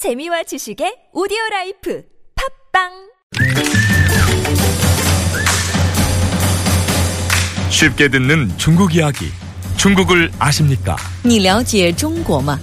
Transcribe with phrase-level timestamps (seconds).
[0.00, 2.03] 재미와 지식의 오디오 라이프
[2.73, 2.91] 팝빵
[7.69, 9.27] 쉽게 듣는 중국 이야기.
[9.77, 10.95] 중국을 아십니까?
[11.23, 12.59] 你了解中国吗？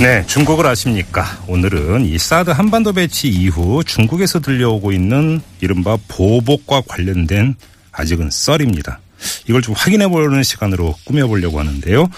[0.00, 1.24] 네, 중국을 아십니까?
[1.46, 7.54] 오늘은 이 사드 한반도 배치 이후 중국에서 들려오고 있는 이른바 보복과 관련된
[7.92, 8.98] 아직은 썰입니다.
[9.48, 12.08] 이걸 좀 확인해 보는 시간으로 꾸며 보려고 하는데요.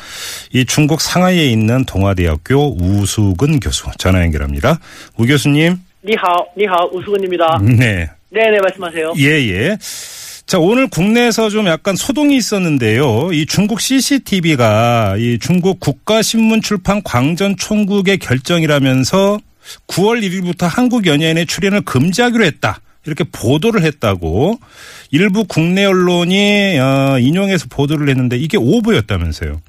[0.52, 4.78] 이 중국 상하이에 있는 동아대학교 우수근 교수 전화 연결합니다.
[5.16, 5.78] 우 교수님.
[6.04, 7.60] 니하오, 니하오 우수근입니다.
[7.62, 8.10] 네.
[8.30, 9.14] 네네 말씀하세요.
[9.18, 9.76] 예예.
[10.46, 13.30] 자 오늘 국내에서 좀 약간 소동이 있었는데요.
[13.32, 19.38] 이 중국 CCTV가 이 중국 국가신문출판 광전 총국의 결정이라면서
[19.86, 22.80] 9월 1일부터 한국 연예인의 출연을 금지하기로 했다.
[23.06, 24.58] 이렇게 보도를 했다고
[25.10, 29.60] 일부 국내 언론이 어, 인용해서 보도를 했는데 이게 오보였다면서요.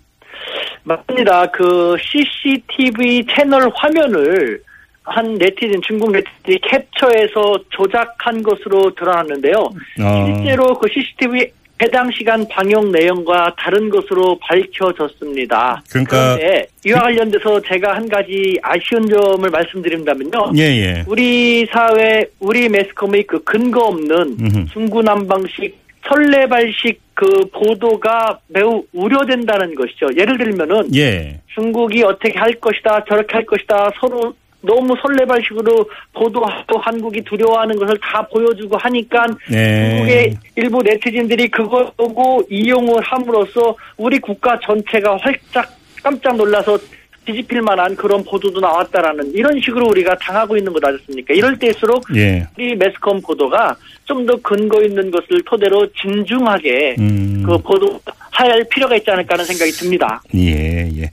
[0.83, 1.47] 맞습니다.
[1.47, 4.61] 그 CCTV 채널 화면을
[5.03, 9.55] 한 네티즌, 중국 네티즌이 캡처해서 조작한 것으로 드러났는데요.
[10.01, 10.25] 어.
[10.25, 11.51] 실제로 그 CCTV
[11.83, 15.83] 해당 시간 방영 내용과 다른 것으로 밝혀졌습니다.
[15.89, 20.53] 그러니까- 그런데 이와 관련돼서 제가 한 가지 아쉬운 점을 말씀드린다면요.
[20.57, 21.03] 예, 예.
[21.07, 24.65] 우리 사회, 우리 매스컴의 그 근거 없는 음흠.
[24.71, 30.07] 중구난방식 설레발식 그 보도가 매우 우려된다는 것이죠.
[30.17, 31.39] 예를 들면은 예.
[31.53, 38.25] 중국이 어떻게 할 것이다, 저렇게 할 것이다, 서로 너무 설레발식으로 보도하고 한국이 두려워하는 것을 다
[38.27, 39.89] 보여주고 하니까 네.
[39.89, 45.69] 중국의 일부 네티즌들이 그걸 보고 이용을 함으로써 우리 국가 전체가 활짝
[46.01, 46.77] 깜짝 놀라서
[47.25, 51.33] 뒤집힐 만한 그런 보도도 나왔다라는 이런 식으로 우리가 당하고 있는 것 아니겠습니까?
[51.33, 52.45] 이럴 때일수록 예.
[52.57, 57.43] 우리 매스컴 보도가 좀 더 근거 있는 것을 토대로 진중하게 음.
[57.45, 60.21] 그 보도할 필요가 있지 않을까 하는 생각이 듭니다.
[60.35, 61.09] 예, 예.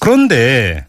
[0.00, 0.84] 그런데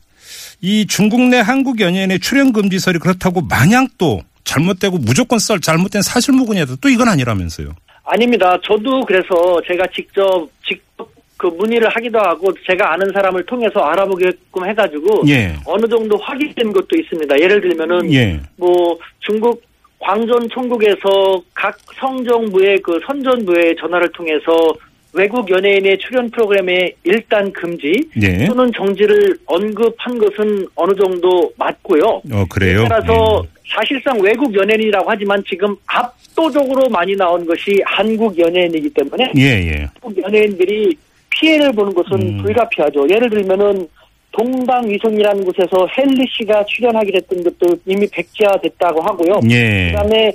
[0.62, 6.76] 이 중국 내 한국 연예인의 출연 금지설이 그렇다고 마냥 또 잘못되고 무조건 썰 잘못된 사실무근이다
[6.82, 7.70] 또 이건 아니라면서요.
[8.04, 8.58] 아닙니다.
[8.64, 15.24] 저도 그래서 제가 직접 직접 그 문의를 하기도 하고 제가 아는 사람을 통해서 알아보게끔 해가지고
[15.28, 15.56] 예.
[15.66, 17.40] 어느 정도 확인된 것도 있습니다.
[17.40, 18.40] 예를 들면은 예.
[18.56, 19.62] 뭐 중국
[20.00, 24.74] 광전 총국에서 각 성정부의 그 선전부의 전화를 통해서
[25.14, 28.46] 외국 연예인의 출연 프로그램에 일단 금지 예.
[28.46, 32.22] 또는 정지를 언급한 것은 어느 정도 맞고요.
[32.32, 32.86] 어 그래요.
[32.88, 39.88] 따라서 사실상 외국 연예인이라고 하지만 지금 압도적으로 많이 나온 것이 한국 연예인이기 때문에 예, 예.
[40.02, 40.96] 한국 연예인들이
[41.30, 42.44] 피해를 보는 것은 음.
[42.44, 43.08] 불가피하죠.
[43.10, 43.88] 예를 들면은
[44.32, 49.40] 동방위성이라는 곳에서 헨리 씨가 출연하기로 했던 것도 이미 백지화됐다고 하고요.
[49.50, 49.92] 예.
[49.92, 50.32] 그다음에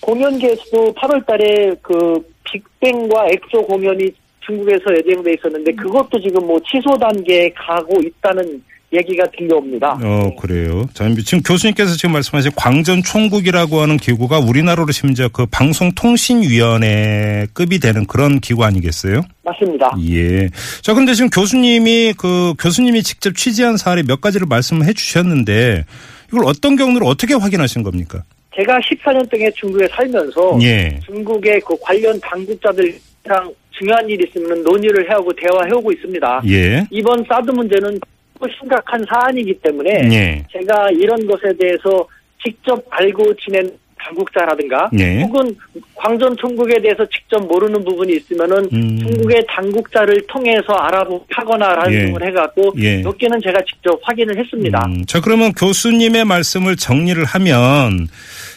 [0.00, 2.20] 공연계에서도 8월달에 그
[2.50, 8.62] 빅뱅과 엑소 공연이 중국에서 예정돼 있었는데 그것도 지금 뭐 취소 단계에 가고 있다는
[8.92, 9.98] 얘기가 들려옵니다.
[10.00, 10.86] 어 그래요.
[10.94, 18.06] 자 지금 교수님께서 지금 말씀하신 광전 총국이라고 하는 기구가 우리나라로 심지어 그 방송통신위원회 급이 되는
[18.06, 19.22] 그런 기구 아니겠어요?
[19.44, 19.90] 맞습니다.
[20.08, 20.48] 예.
[20.82, 25.84] 자, 근데 지금 교수님이 그 교수님이 직접 취재한 사례 몇 가지를 말씀해 주셨는데
[26.28, 28.22] 이걸 어떤 경로로 어떻게 확인하신 겁니까?
[28.56, 30.98] 제가 14년 동안 중국에 살면서 예.
[31.04, 36.42] 중국의 그 관련 당국자들이랑 중요한 일이 있으면 논의를 해오고 대화해오고 있습니다.
[36.48, 36.86] 예.
[36.90, 38.00] 이번 사드 문제는
[38.40, 40.44] 또 심각한 사안이기 때문에 예.
[40.50, 42.08] 제가 이런 것에 대해서
[42.42, 43.70] 직접 알고 지낸
[44.06, 45.22] 당국자라든가 예.
[45.22, 45.54] 혹은
[45.94, 48.98] 광전 총국에 대해서 직접 모르는 부분이 있으면은 음.
[49.00, 52.06] 중국의 당국자를 통해서 알아보거나라는 예.
[52.06, 53.02] 부분을 해갖고 예.
[53.02, 54.86] 몇 개는 제가 직접 확인을 했습니다.
[54.86, 58.08] 음, 자, 그러면 교수님의 말씀을 정리를 하면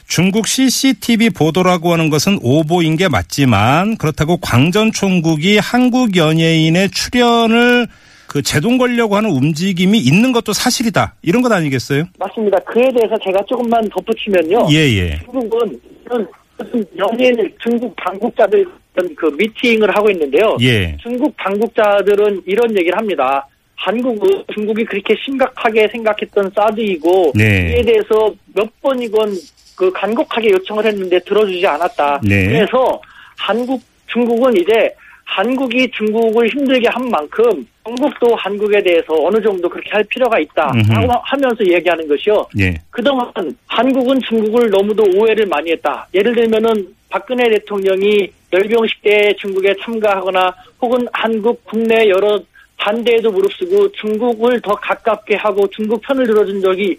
[0.09, 7.87] 중국 CCTV 보도라고 하는 것은 오보인 게 맞지만 그렇다고 광전 총국이 한국 연예인의 출연을
[8.27, 11.13] 그 제동 걸려고 하는 움직임이 있는 것도 사실이다.
[11.21, 12.05] 이런 것 아니겠어요?
[12.17, 12.57] 맞습니다.
[12.61, 14.67] 그에 대해서 제가 조금만 덧붙이면요.
[14.71, 15.19] 예, 예.
[15.25, 15.79] 중국은
[16.57, 18.65] 무슨 연예인 중국 당국자들
[19.15, 20.57] 그 미팅을 하고 있는데요.
[20.61, 20.97] 예.
[20.97, 23.47] 중국 당국자들은 이런 얘기를 합니다.
[23.75, 27.75] 한국은 중국이 그렇게 심각하게 생각했던 사드이고 네.
[27.75, 29.35] 이에 대해서 몇 번이건
[29.79, 32.19] 그 간곡하게 요청을 했는데 들어주지 않았다.
[32.23, 32.47] 네.
[32.47, 33.01] 그래서
[33.37, 34.93] 한국 중국은 이제
[35.23, 40.69] 한국이 중국을 힘들게 한 만큼 중국도 한국에 대해서 어느 정도 그렇게 할 필요가 있다.
[40.89, 42.45] 하고 하면서 얘기하는 것이요.
[42.59, 42.75] 예.
[42.89, 43.31] 그동안
[43.67, 46.05] 한국은 중국을 너무도 오해를 많이 했다.
[46.13, 52.37] 예를 들면은 박근혜 대통령이 열병식 때 중국에 참가하거나 혹은 한국 국내 여러
[52.77, 56.97] 반대에도 무릅쓰고 중국을 더 가깝게 하고 중국 편을 들어준 적이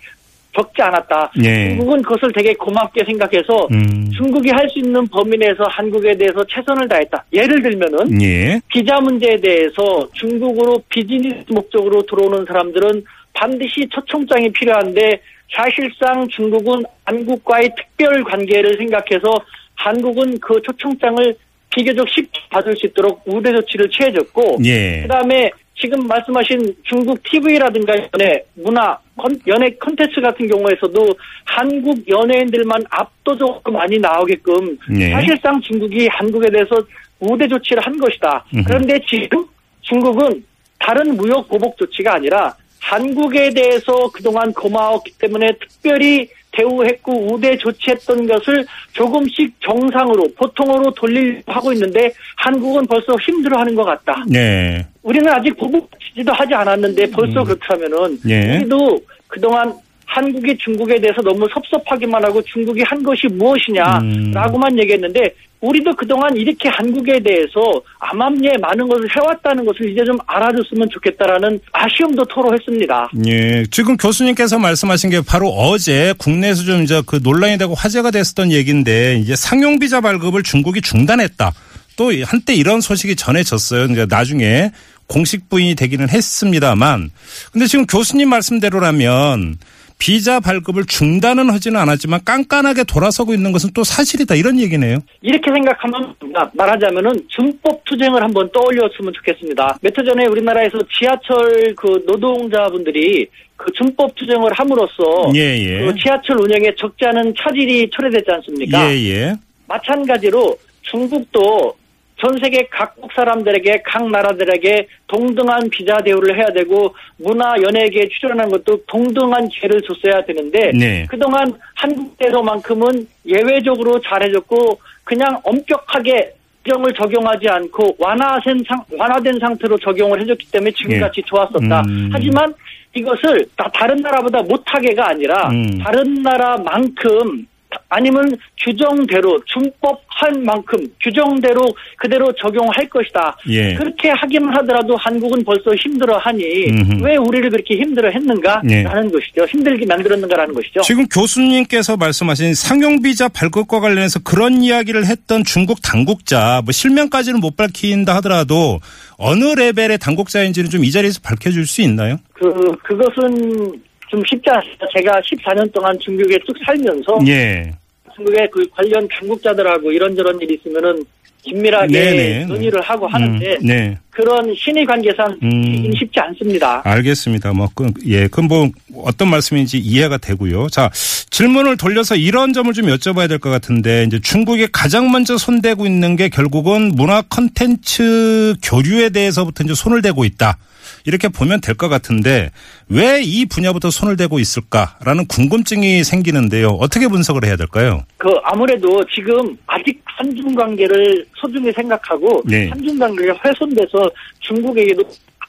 [0.53, 1.33] 적지 않았다.
[1.45, 1.69] 예.
[1.71, 4.11] 중국은 그것을 되게 고맙게 생각해서 음.
[4.17, 7.25] 중국이 할 수 있는 범위 내에서 한국에 대해서 최선을 다했다.
[7.33, 8.61] 예를 들면은 예.
[8.69, 15.21] 비자 문제에 대해서 중국으로 비즈니스 목적으로 들어오는 사람들은 반드시 초청장이 필요한데
[15.53, 19.33] 사실상 중국은 한국과의 특별 관계를 생각해서
[19.75, 21.35] 한국은 그 초청장을
[21.75, 25.03] 비교적 쉽게 받을 수 있도록 우대 조치를 취해줬고 예.
[25.03, 25.51] 그다음에
[25.81, 31.07] 지금 말씀하신 중국 TV라든가 연예 문화 컨- 연예 컨텐츠 같은 경우에서도
[31.47, 35.11] 한국 연예인들만 압도적으로 많이 나오게끔 예.
[35.13, 36.77] 사실상 중국이 한국에 대해서
[37.21, 38.45] 우대 조치를 한 것이다.
[38.67, 39.45] 그런데 지금
[39.83, 40.45] 중국은
[40.79, 46.29] 다른 무역 보복 조치가 아니라 한국에 대해서 그동안 고마웠기 때문에 특별히
[46.61, 54.25] 대우했고 우대 조치했던 것을 조금씩 정상으로 보통으로 돌리려고 하고 있는데 한국은 벌써 힘들어하는 것 같다.
[54.29, 54.87] 네.
[55.03, 58.57] 우리는 아직 보복지도 하지 않았는데 벌써 그렇다면은 예.
[58.57, 59.73] 우리도 그동안
[60.11, 67.21] 한국이 중국에 대해서 너무 섭섭하기만 하고 중국이 한 것이 무엇이냐라고만 얘기했는데 우리도 그동안 이렇게 한국에
[67.21, 67.61] 대해서
[67.99, 73.11] 암암리에 많은 것을 해왔다는 것을 이제 좀 알아줬으면 좋겠다라는 아쉬움도 토로했습니다.
[73.27, 73.65] 예.
[73.71, 79.19] 지금 교수님께서 말씀하신 게 바로 어제 국내에서 좀 이제 그 논란이 되고 화제가 됐었던 얘기인데
[79.19, 81.53] 이제 상용 비자 발급을 중국이 중단했다.
[81.97, 83.85] 또 한때 이런 소식이 전해졌어요.
[83.85, 84.71] 이제 나중에
[85.07, 87.11] 공식 부인이 되기는 했습니다만
[87.53, 89.59] 근데 지금 교수님 말씀대로라면
[90.01, 94.99] 비자 발급을 중단은 하지는 않았지만 깐깐하게 돌아서고 있는 것은 또 사실이다 이런 얘기네요.
[95.21, 96.15] 이렇게 생각하면
[96.55, 99.79] 말하자면은 준법 투쟁을 한번 떠올렸으면 좋겠습니다.
[99.83, 103.27] 몇 해 전에 우리나라에서 지하철 그 노동자분들이
[103.57, 105.85] 그 준법 투쟁을 함으로써 예, 예.
[105.85, 108.91] 그 지하철 운영에 적지 않은 차질이 초래됐지 않습니까?
[108.91, 109.35] 예, 예.
[109.69, 111.75] 마찬가지로 중국도
[112.21, 118.85] 전 세계 각국 사람들에게 각 나라들에게 동등한 비자 대우를 해야 되고 문화 연예계에 출연한 것도
[118.87, 121.07] 동등한 기회를 줬어야 되는데 네.
[121.09, 130.51] 그동안 한국에서만큼은 예외적으로 잘해줬고 그냥 엄격하게 규정을 적용하지 않고 완화된, 상, 완화된 상태로 적용을 해줬기
[130.51, 131.83] 때문에 지금같이 좋았었다.
[131.89, 132.11] 음.
[132.13, 132.53] 하지만
[132.95, 135.79] 이것을 다 다른 나라보다 못하게가 아니라 음.
[135.79, 137.47] 다른 나라만큼
[137.91, 141.61] 아니면 규정대로 준법한 만큼 규정대로
[141.97, 143.37] 그대로 적용할 것이다.
[143.49, 143.75] 예.
[143.75, 147.05] 그렇게 하기만 하더라도 한국은 벌써 힘들어하니 음흠.
[147.05, 149.11] 왜 우리를 그렇게 힘들어했는가라는 예.
[149.11, 149.45] 것이죠.
[149.45, 150.81] 힘들게 만들었는가라는 것이죠.
[150.81, 157.57] 지금 교수님께서 말씀하신 상용 비자 발급과 관련해서 그런 이야기를 했던 중국 당국자, 뭐 실명까지는 못
[157.57, 158.81] 밝힌다 하더라도
[159.17, 162.17] 어느 레벨의 당국자인지는 좀 이 자리에서 밝혀줄 수 있나요?
[162.33, 162.49] 그
[162.83, 163.81] 그것은
[164.11, 164.87] 좀 쉽지 않습니다.
[164.97, 167.73] 제가 14년 동안 중국에 쭉 살면서 예.
[168.17, 171.05] 중국의 그 관련 당국자들하고 이런저런 일이 있으면은
[171.43, 172.45] 긴밀하게 네네.
[172.47, 173.99] 논의를 하고 하는데 음, 네.
[174.11, 175.91] 그런 신의 관계상 음.
[175.97, 176.83] 쉽지 않습니다.
[176.85, 177.53] 알겠습니다.
[177.53, 178.27] 뭐, 그, 예.
[178.29, 178.71] 그럼 뭐,
[179.05, 180.69] 어떤 말씀인지 이해가 되고요.
[180.69, 180.91] 자,
[181.31, 186.17] 질문을 돌려서 이런 점을 좀 여쭤봐야 될 것 같은데, 이제 중국이 가장 먼저 손대고 있는
[186.17, 190.59] 게 결국은 문화 컨텐츠 교류에 대해서부터 이제 손을 대고 있다.
[191.07, 192.51] 이렇게 보면 될 것 같은데,
[192.89, 196.69] 왜 이 분야부터 손을 대고 있을까라는 궁금증이 생기는데요.
[196.81, 198.03] 어떻게 분석을 해야 될까요?
[198.19, 202.69] 그 아무래도 지금 아직 한중 관계를 소중히 생각하고 네.
[202.69, 204.00] 한중 관계가 훼손돼서
[204.41, 205.03] 중국에게도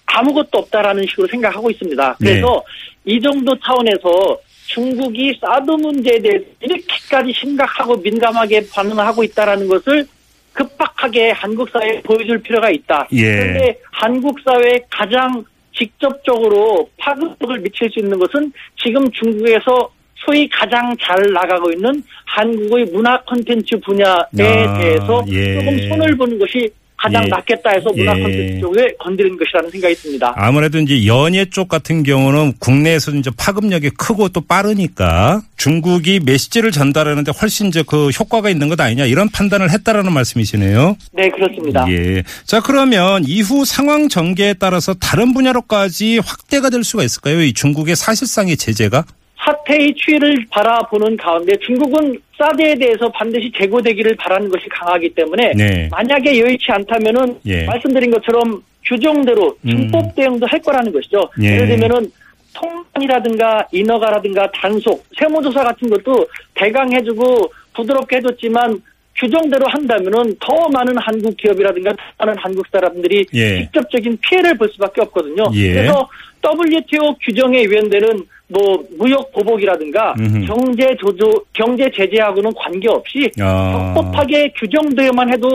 [0.06, 2.16] 아무것도 없다라는 식으로 생각하고 있습니다.
[2.20, 2.64] 그래서
[3.06, 10.06] 이 정도 차원에서 중국이 사드 문제에 대해서 이렇게까지 심각하고 민감하게 반응하고 있다라는 것을
[10.54, 13.08] 급박하게 한국 사회에 보여줄 필요가 있다.
[13.14, 13.24] 예.
[13.24, 15.44] 그런데 한국 사회에 가장
[15.74, 18.52] 직접적으로 파급력을 미칠 수 있는 것은
[18.82, 25.56] 지금 중국에서 소위 가장 잘 나가고 있는 한국의 문화 콘텐츠 분야에 아, 대해서 예.
[25.56, 26.70] 조금 손을 보는 것이
[27.02, 27.28] 가장 예.
[27.30, 28.22] 낫겠다 해서 문화 예.
[28.22, 30.34] 콘텐츠 쪽에 건드린 것이라는 생각이 듭니다.
[30.36, 37.32] 아무래도 이제 연예 쪽 같은 경우는 국내에서 이제 파급력이 크고 또 빠르니까 중국이 메시지를 전달하는데
[37.42, 40.96] 훨씬 이제 그 효과가 있는 것 아니냐 이런 판단을 했다라는 말씀이시네요.
[41.14, 41.86] 네, 그렇습니다.
[41.90, 42.22] 예.
[42.46, 47.42] 자, 그러면 이후 상황 전개에 따라서 다른 분야로까지 확대가 될 수가 있을까요?
[47.42, 49.06] 이 중국의 사실상의 제재가?
[49.52, 55.90] 사태의 추이를 바라보는 가운데 중국은 사드에 대해서 반드시 제고되기를 바라는 것이 강하기 때문에 네.
[55.92, 57.66] 만약에 여의치 않다면은 예.
[57.66, 59.70] 말씀드린 것처럼 규정대로 음.
[59.70, 61.30] 준법 대응도 할 거라는 것이죠.
[61.42, 61.56] 예.
[61.56, 62.12] 예를 들면은
[62.54, 68.82] 통관이라든가 인허가라든가 단속, 세무조사 같은 것도 대강 해주고 부드럽게 해줬지만
[69.16, 73.60] 규정대로 한다면은 더 많은 한국 기업이라든가 더 많은 한국 사람들이 예.
[73.60, 75.44] 직접적인 피해를 볼 수밖에 없거든요.
[75.54, 75.74] 예.
[75.74, 76.08] 그래서
[76.44, 80.46] WTO 규정에 위헌되는 뭐 무역 보복이라든가 음흠.
[80.46, 83.94] 경제 조조 경제 제재하고는 관계없이 아.
[83.96, 85.50] 적법하게 규정되어만 해도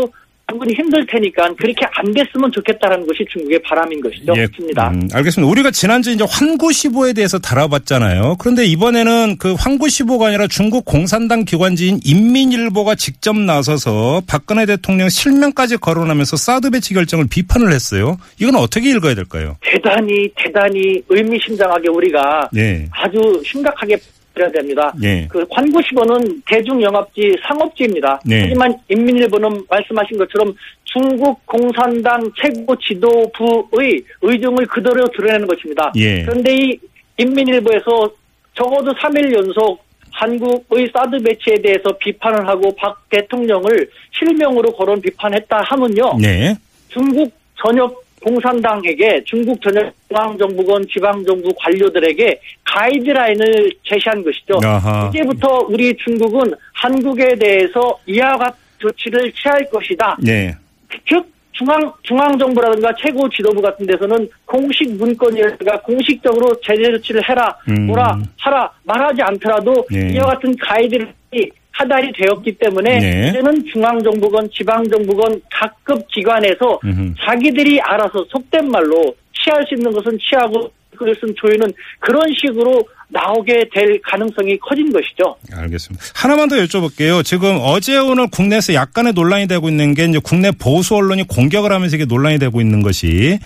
[0.49, 4.33] 충분히 힘들 테니까 그렇게 안 됐으면 좋겠다라는 것이 중국의 바람인 것이죠.
[4.37, 4.91] 예, 입니다.
[4.91, 5.51] 음, 알겠습니다.
[5.51, 8.37] 우리가 지난주 이제 환구시보에 대해서 다뤄봤잖아요.
[8.39, 16.37] 그런데 이번에는 그 환구시보가 아니라 중국 공산당 기관지인 인민일보가 직접 나서서 박근혜 대통령 실명까지 거론하면서
[16.37, 18.17] 사드 배치 결정을 비판을 했어요.
[18.41, 19.57] 이건 어떻게 읽어야 될까요?
[19.63, 22.89] 대단히 대단히 의미심장하게 우리가 예.
[22.93, 23.99] 아주 심각하게
[24.39, 24.93] 해야 됩니다.
[25.03, 25.27] 예.
[25.29, 28.21] 그 관구시보는 대중영업지 상업지입니다.
[28.25, 28.43] 네.
[28.43, 35.93] 하지만 인민일보는 말씀하신 것처럼 중국 공산당 최고 지도부의 의중을 그대로 드러내는 것입니다.
[35.97, 36.23] 예.
[36.23, 36.79] 그런데 이
[37.19, 38.11] 인민일보에서
[38.55, 46.17] 적어도 3일 연속 한국의 사드 배치에 대해서 비판을 하고 박 대통령을 실명으로 거론 비판했다 하면요.
[46.21, 46.55] 네.
[46.89, 47.31] 중국
[47.63, 54.59] 전역 공산당에게 중국 전역 중앙정부건 지방정부 관료들에게 가이드라인을 제시한 것이죠.
[54.65, 55.09] 아하.
[55.09, 60.17] 이제부터 우리 중국은 한국에 대해서 이와 같은 조치를 취할 것이다.
[60.21, 60.53] 네.
[61.09, 67.87] 즉 중앙 중앙 정부라든가 최고 지도부 같은 데서는 공식 문건이라든가 공식적으로 제재 조치를 해라 음.
[67.87, 70.09] 뭐라 하라 말하지 않더라도 예.
[70.15, 71.15] 이와 같은 가이드를
[71.77, 73.29] 하달이 되었기 때문에 네.
[73.29, 77.15] 이제는 중앙정부건 지방정부건 각급 기관에서 음흠.
[77.25, 84.01] 자기들이 알아서 속된 말로 취할 수 있는 것은 취하고 그것은 조이는 그런 식으로 나오게 될
[84.03, 85.37] 가능성이 커진 것이죠.
[85.53, 86.05] 알겠습니다.
[86.15, 87.23] 하나만 더 여쭤볼게요.
[87.23, 91.95] 지금 어제 오늘 국내에서 약간의 논란이 되고 있는 게 이제 국내 보수 언론이 공격을 하면서
[91.95, 93.39] 이게 논란이 되고 있는 것이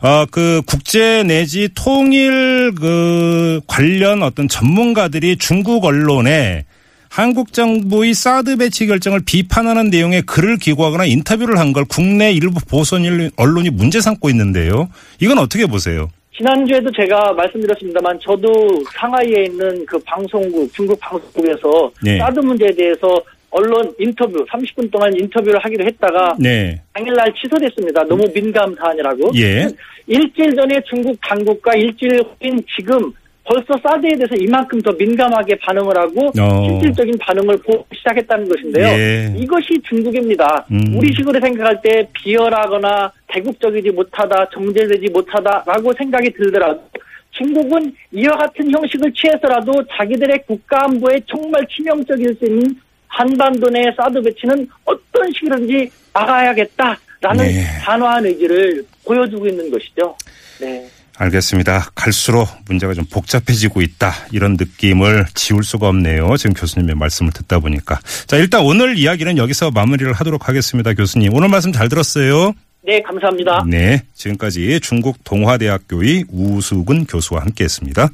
[0.00, 6.64] 어그 국제 내지 통일 그 관련 어떤 전문가들이 중국 언론에
[7.10, 12.96] 한국 정부의 사드 배치 결정을 비판하는 내용의 글을 기고하거나 인터뷰를 한 걸 국내 일부 보수
[13.36, 14.88] 언론이 문제 삼고 있는데요.
[15.20, 16.10] 이건 어떻게 보세요?
[16.34, 18.48] 지난주에도 제가 말씀드렸습니다만 저도
[18.94, 22.18] 상하이에 있는 그 방송국 중국 방송국에서 네.
[22.18, 26.80] 사드 문제에 대해서 언론 인터뷰 30분 동안 인터뷰를 하기로 했다가 네.
[26.94, 28.02] 당일날 취소됐습니다.
[28.04, 29.30] 너무 민감 사안이라고.
[29.36, 29.68] 예.
[30.06, 33.12] 일주일 전에 중국 당국과 일주일 후인 지금
[33.48, 36.68] 벌써 사드에 대해서 이만큼 더 민감하게 반응을 하고 어.
[36.68, 38.86] 실질적인 반응을 보기 시작했다는 것인데요.
[38.86, 39.34] 예.
[39.38, 40.66] 이것이 중국입니다.
[40.70, 40.94] 음.
[40.94, 46.82] 우리식으로 생각할 때 비열하거나 대국적이지 못하다, 정제되지 못하다라고 생각이 들더라도
[47.30, 52.74] 중국은 이와 같은 형식을 취해서라도 자기들의 국가 안보에 정말 치명적일 수 있는
[53.06, 57.64] 한반도 내 사드 배치는 어떤 식으로든지 막아야겠다라는 네.
[57.82, 60.14] 단호한 의지를 보여주고 있는 것이죠.
[60.60, 60.86] 네.
[61.18, 61.90] 알겠습니다.
[61.94, 64.12] 갈수록 문제가 좀 복잡해지고 있다.
[64.32, 66.36] 이런 느낌을 지울 수가 없네요.
[66.36, 67.98] 지금 교수님의 말씀을 듣다 보니까.
[68.26, 70.94] 자, 일단 오늘 이야기는 여기서 마무리를 하도록 하겠습니다.
[70.94, 71.34] 교수님.
[71.34, 72.54] 오늘 말씀 잘 들었어요.
[72.84, 73.64] 네, 감사합니다.
[73.68, 74.02] 네.
[74.14, 78.08] 지금까지 중국 동화대학교의 우수근 교수와 함께 했습니다.